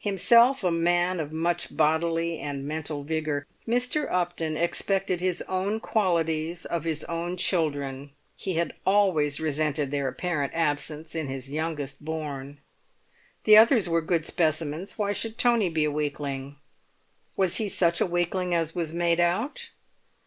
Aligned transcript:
Himself 0.00 0.62
a 0.62 0.70
man 0.70 1.18
of 1.18 1.32
much 1.32 1.74
bodily 1.74 2.38
and 2.38 2.66
mental 2.68 3.04
vigour, 3.04 3.46
Mr. 3.66 4.06
Upton 4.12 4.54
expected 4.54 5.22
his 5.22 5.40
own 5.48 5.80
qualities 5.80 6.66
of 6.66 6.84
his 6.84 7.04
own 7.04 7.38
children; 7.38 8.10
he 8.36 8.56
had 8.56 8.74
always 8.84 9.40
resented 9.40 9.90
their 9.90 10.06
apparent 10.06 10.52
absence 10.54 11.14
in 11.14 11.26
his 11.26 11.50
youngest 11.50 12.04
born. 12.04 12.58
The 13.44 13.56
others 13.56 13.88
were 13.88 14.02
good 14.02 14.26
specimens; 14.26 14.98
why 14.98 15.12
should 15.14 15.38
Tony 15.38 15.70
be 15.70 15.84
a 15.84 15.90
weakling? 15.90 16.56
Was 17.34 17.56
he 17.56 17.70
such 17.70 18.02
a 18.02 18.06
weakling 18.06 18.54
as 18.54 18.74
was 18.74 18.92
made 18.92 19.20
out? 19.20 19.70